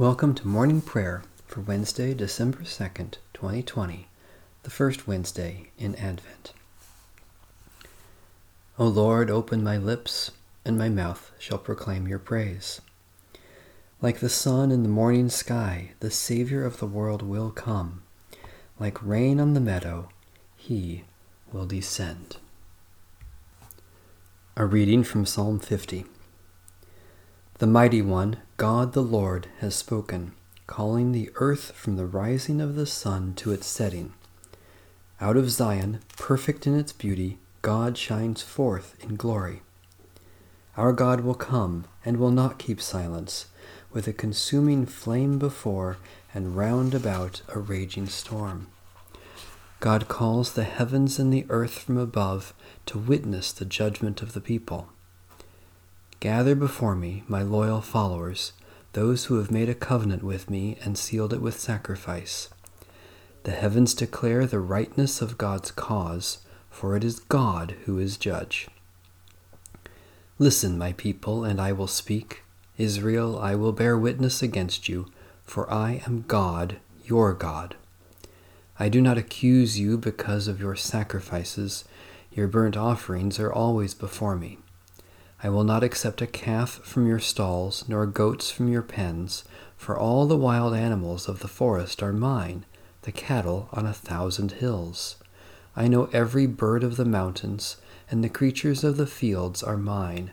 [0.00, 4.08] Welcome to morning prayer for Wednesday, December 2nd, 2020,
[4.62, 6.54] the first Wednesday in Advent.
[8.78, 10.30] O Lord, open my lips,
[10.64, 12.80] and my mouth shall proclaim your praise.
[14.00, 18.02] Like the sun in the morning sky, the Savior of the world will come.
[18.78, 20.08] Like rain on the meadow,
[20.56, 21.04] he
[21.52, 22.38] will descend.
[24.56, 26.06] A reading from Psalm 50.
[27.60, 30.32] The Mighty One, God the Lord, has spoken,
[30.66, 34.14] calling the earth from the rising of the sun to its setting.
[35.20, 39.60] Out of Zion, perfect in its beauty, God shines forth in glory.
[40.78, 43.48] Our God will come and will not keep silence,
[43.92, 45.98] with a consuming flame before
[46.32, 48.68] and round about a raging storm.
[49.80, 52.54] God calls the heavens and the earth from above
[52.86, 54.88] to witness the judgment of the people.
[56.20, 58.52] Gather before me, my loyal followers,
[58.92, 62.50] those who have made a covenant with me and sealed it with sacrifice.
[63.44, 68.68] The heavens declare the rightness of God's cause, for it is God who is judge.
[70.38, 72.42] Listen, my people, and I will speak.
[72.76, 75.06] Israel, I will bear witness against you,
[75.42, 77.76] for I am God, your God.
[78.78, 81.84] I do not accuse you because of your sacrifices.
[82.30, 84.58] Your burnt offerings are always before me.
[85.42, 89.42] I will not accept a calf from your stalls, nor goats from your pens,
[89.76, 92.66] for all the wild animals of the forest are mine,
[93.02, 95.16] the cattle on a thousand hills.
[95.74, 97.76] I know every bird of the mountains,
[98.10, 100.32] and the creatures of the fields are mine.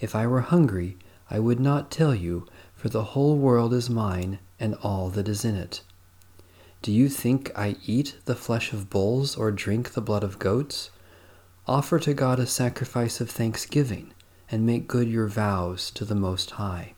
[0.00, 0.98] If I were hungry,
[1.30, 5.44] I would not tell you, for the whole world is mine, and all that is
[5.44, 5.80] in it.
[6.82, 10.90] Do you think I eat the flesh of bulls or drink the blood of goats?
[11.70, 14.12] Offer to God a sacrifice of thanksgiving,
[14.50, 16.94] and make good your vows to the Most High.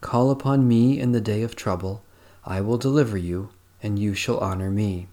[0.00, 2.02] Call upon me in the day of trouble,
[2.44, 3.50] I will deliver you,
[3.80, 5.06] and you shall honor me.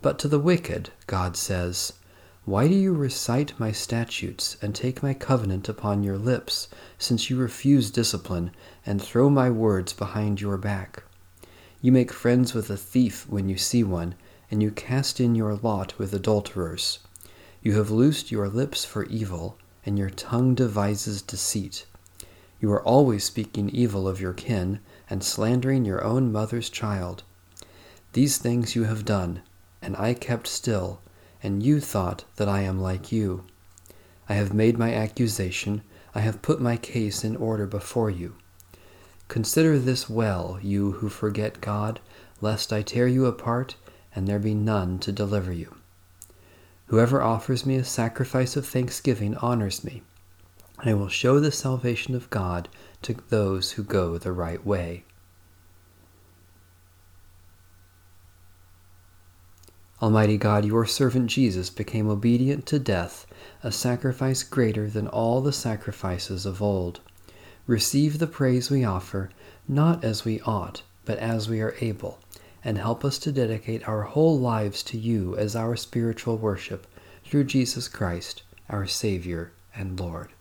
[0.00, 1.92] But to the wicked, God says,
[2.46, 7.36] Why do you recite my statutes and take my covenant upon your lips, since you
[7.36, 8.50] refuse discipline
[8.86, 11.02] and throw my words behind your back?
[11.82, 14.14] You make friends with a thief when you see one,
[14.50, 17.00] and you cast in your lot with adulterers.
[17.66, 21.84] You have loosed your lips for evil, and your tongue devises deceit.
[22.60, 24.78] You are always speaking evil of your kin,
[25.10, 27.24] and slandering your own mother's child.
[28.12, 29.42] These things you have done,
[29.82, 31.00] and I kept still,
[31.42, 33.42] and you thought that I am like you.
[34.28, 35.82] I have made my accusation,
[36.14, 38.36] I have put my case in order before you.
[39.26, 41.98] Consider this well, you who forget God,
[42.40, 43.74] lest I tear you apart,
[44.14, 45.75] and there be none to deliver you.
[46.86, 50.02] Whoever offers me a sacrifice of thanksgiving honors me,
[50.78, 52.68] and I will show the salvation of God
[53.02, 55.04] to those who go the right way.
[60.00, 63.26] Almighty God, your servant Jesus became obedient to death,
[63.64, 67.00] a sacrifice greater than all the sacrifices of old.
[67.66, 69.30] Receive the praise we offer,
[69.66, 72.20] not as we ought, but as we are able
[72.66, 76.84] and help us to dedicate our whole lives to you as our spiritual worship
[77.24, 80.32] through Jesus Christ, our Savior and Lord.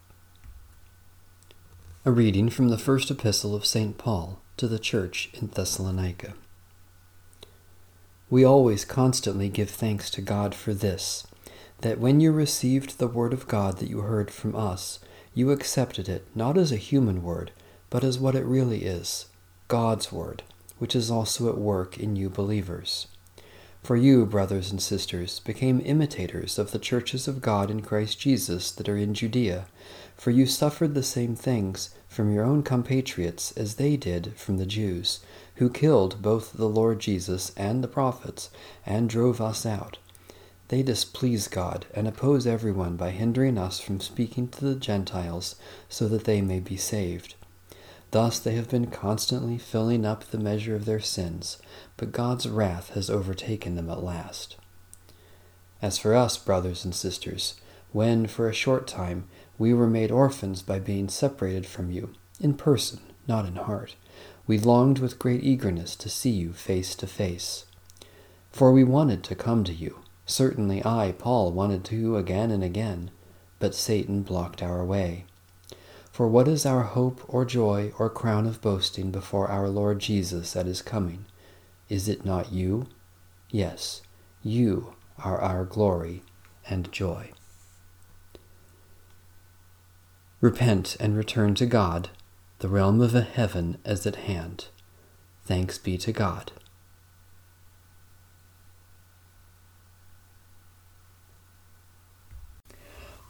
[2.04, 4.00] A reading from the first epistle of St.
[4.00, 6.34] Paul to the church in Thessalonica.
[8.28, 11.28] We always constantly give thanks to God for this,
[11.82, 14.98] that when you received the word of God that you heard from us,
[15.36, 17.52] you accepted it not as a human word,
[17.92, 19.28] but as what it really is
[19.68, 20.42] God's word
[20.78, 23.08] which is also at work in you believers.
[23.86, 28.72] For you, brothers and sisters, became imitators of the churches of God in Christ Jesus
[28.72, 29.68] that are in Judea,
[30.18, 34.66] for you suffered the same things from your own compatriots as they did from the
[34.66, 35.20] Jews,
[35.58, 38.50] who killed both the Lord Jesus and the prophets,
[38.88, 40.00] and drove us out.
[40.70, 45.58] They displease God and oppose everyone by hindering us from speaking to the Gentiles
[45.90, 47.36] so that they may be saved.
[48.12, 51.58] Thus they have been constantly filling up the measure of their sins,
[51.98, 54.56] but God's wrath has overtaken them at last.
[55.82, 57.56] As for us, brothers and sisters,
[57.92, 62.54] when, for a short time, we were made orphans by being separated from you, in
[62.56, 63.96] person, not in heart,
[64.48, 67.66] we longed with great eagerness to see you face to face.
[68.52, 70.00] For we wanted to come to you.
[70.26, 73.12] Certainly I, Paul, wanted to again and again,
[73.60, 75.26] but Satan blocked our way.
[76.16, 80.56] For what is our hope or joy or crown of boasting before our Lord Jesus
[80.56, 81.26] at his coming?
[81.90, 82.88] Is it not you?
[83.50, 84.02] Yes,
[84.42, 86.24] you are our glory
[86.70, 87.32] and joy.
[90.40, 92.12] Repent and return to God.
[92.60, 94.68] The realm of heaven is at hand.
[95.44, 96.54] Thanks be to God.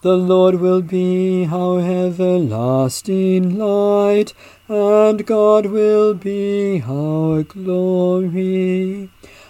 [0.06, 4.36] The Lord will be our everlasting light,
[4.68, 9.10] and God will be our glory.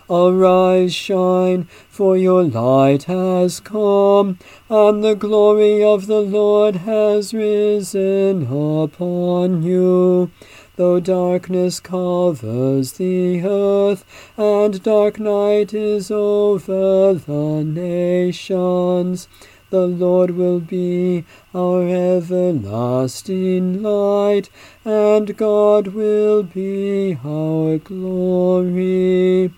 [0.09, 8.43] Arise, shine, for your light has come, and the glory of the Lord has risen
[8.43, 10.31] upon you.
[10.77, 14.05] Though darkness covers the earth,
[14.37, 19.27] and dark night is over the nations,
[19.75, 24.49] the Lord will be our everlasting light,
[24.85, 29.51] and God will be our glory.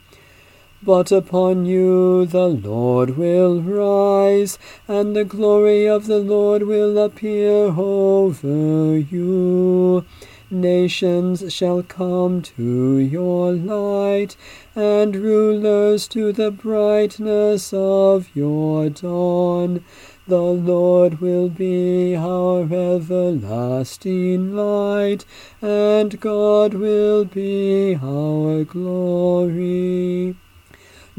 [0.81, 7.75] But upon you the Lord will rise, and the glory of the Lord will appear
[7.77, 10.03] over you.
[10.49, 14.37] Nations shall come to your light,
[14.75, 19.83] and rulers to the brightness of your dawn.
[20.25, 25.25] The Lord will be our everlasting light,
[25.61, 30.37] and God will be our glory.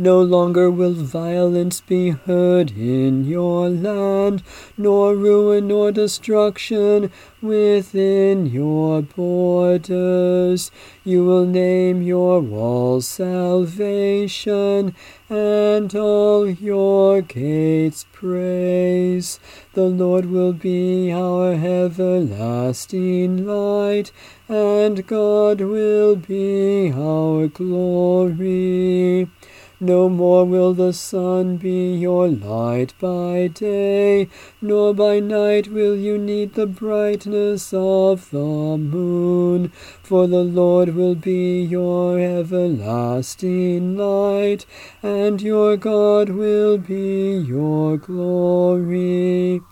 [0.00, 4.45] No longer will violence be heard in your land,
[4.77, 7.11] nor ruin nor destruction
[7.43, 10.71] within your borders.
[11.03, 14.95] You will name your walls salvation,
[15.29, 19.41] and all your gates praise.
[19.73, 24.12] The Lord will be our everlasting light,
[24.49, 29.29] and God will be our glory.
[29.80, 34.28] No more will the sun be your light by day,
[34.60, 39.69] nor by night will you need the brightness of the moon.
[40.02, 44.66] For the Lord will be your everlasting light,
[45.00, 49.62] and your God will be your glory.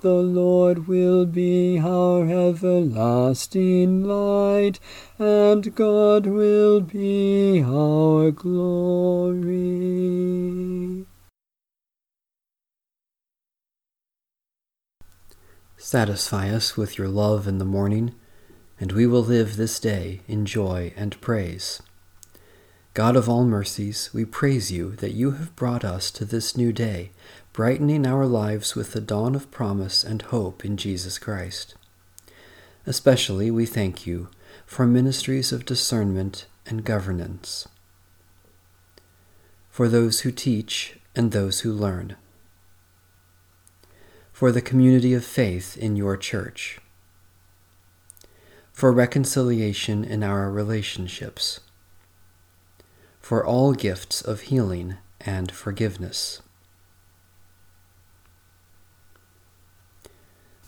[0.00, 4.80] The Lord will be our everlasting light,
[5.18, 9.60] and God will be our glory.
[15.76, 18.14] Satisfy us with your love in the morning,
[18.78, 21.82] and we will live this day in joy and praise.
[22.92, 26.72] God of all mercies, we praise you that you have brought us to this new
[26.72, 27.12] day
[27.52, 31.74] brightening our lives with the dawn of promise and hope in Jesus Christ.
[32.86, 34.28] Especially we thank you
[34.66, 37.66] for ministries of discernment and governance,
[39.68, 42.16] for those who teach and those who learn,
[44.32, 46.78] for the community of faith in your church,
[48.72, 51.60] for reconciliation in our relationships,
[53.20, 56.40] for all gifts of healing and forgiveness.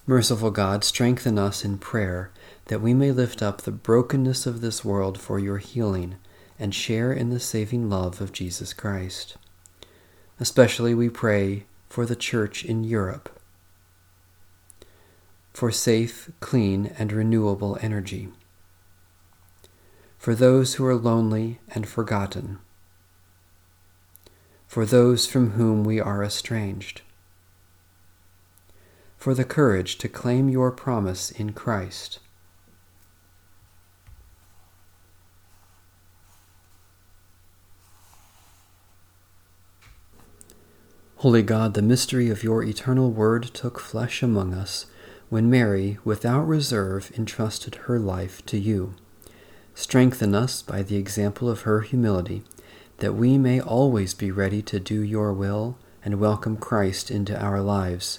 [0.05, 2.33] Merciful God, strengthen us in prayer
[2.67, 6.17] that we may lift up the brokenness of this world for your healing
[6.59, 9.37] and share in the saving love of Jesus Christ.
[10.41, 13.41] Especially we pray for the Church in Europe,
[15.53, 18.29] for safe, clean, and renewable energy,
[20.19, 22.59] for those who are lonely and forgotten,
[24.67, 27.03] for those from whom we are estranged
[29.23, 32.19] for the courage to claim your promise in Christ.
[41.19, 44.87] Holy God, the mystery of your eternal word took flesh among us
[45.29, 48.97] when Mary, without reserve, entrusted her life to you.
[49.73, 52.43] Strengthen us by the example of her humility,
[52.99, 57.61] that we may always be ready to do your will and welcome Christ into our
[57.61, 58.19] lives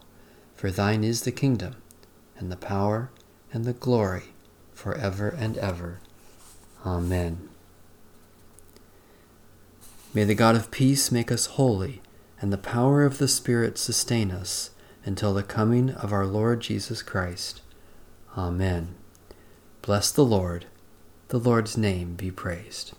[0.61, 1.77] For thine is the kingdom,
[2.37, 3.09] and the power,
[3.51, 4.25] and the glory,
[4.71, 6.01] for ever and ever.
[6.85, 7.49] Amen.
[10.13, 11.99] May the God of peace make us holy,
[12.39, 14.69] and the power of the Spirit sustain us
[15.03, 17.61] until the coming of our Lord Jesus Christ.
[18.37, 18.93] Amen.
[19.81, 20.67] Bless the Lord.
[21.29, 22.93] The Lord's name be praised.